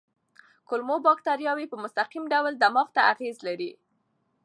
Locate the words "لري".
3.47-3.71